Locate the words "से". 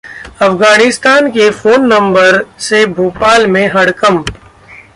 2.59-2.85